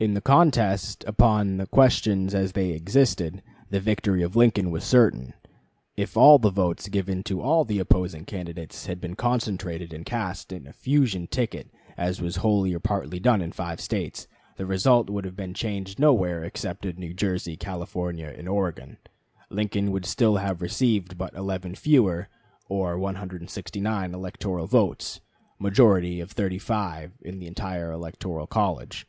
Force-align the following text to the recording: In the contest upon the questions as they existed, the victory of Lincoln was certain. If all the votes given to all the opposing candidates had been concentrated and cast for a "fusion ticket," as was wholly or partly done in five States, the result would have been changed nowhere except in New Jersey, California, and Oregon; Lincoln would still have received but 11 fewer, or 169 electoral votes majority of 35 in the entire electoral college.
In 0.00 0.14
the 0.14 0.20
contest 0.20 1.04
upon 1.06 1.58
the 1.58 1.66
questions 1.68 2.34
as 2.34 2.50
they 2.54 2.70
existed, 2.70 3.40
the 3.70 3.78
victory 3.78 4.20
of 4.20 4.34
Lincoln 4.34 4.72
was 4.72 4.82
certain. 4.82 5.32
If 5.96 6.16
all 6.16 6.40
the 6.40 6.50
votes 6.50 6.88
given 6.88 7.22
to 7.30 7.40
all 7.40 7.64
the 7.64 7.78
opposing 7.78 8.24
candidates 8.24 8.86
had 8.86 9.00
been 9.00 9.14
concentrated 9.14 9.92
and 9.92 10.04
cast 10.04 10.48
for 10.48 10.56
a 10.56 10.72
"fusion 10.72 11.28
ticket," 11.28 11.68
as 11.96 12.20
was 12.20 12.34
wholly 12.42 12.74
or 12.74 12.80
partly 12.80 13.20
done 13.20 13.40
in 13.40 13.52
five 13.52 13.80
States, 13.80 14.26
the 14.56 14.66
result 14.66 15.08
would 15.08 15.24
have 15.24 15.36
been 15.36 15.54
changed 15.54 16.00
nowhere 16.00 16.42
except 16.42 16.84
in 16.84 16.96
New 16.96 17.14
Jersey, 17.14 17.56
California, 17.56 18.34
and 18.36 18.48
Oregon; 18.48 18.96
Lincoln 19.50 19.92
would 19.92 20.04
still 20.04 20.38
have 20.38 20.62
received 20.62 21.16
but 21.16 21.32
11 21.34 21.76
fewer, 21.76 22.26
or 22.68 22.98
169 22.98 24.14
electoral 24.14 24.66
votes 24.66 25.20
majority 25.60 26.18
of 26.18 26.32
35 26.32 27.12
in 27.22 27.38
the 27.38 27.46
entire 27.46 27.92
electoral 27.92 28.48
college. 28.48 29.06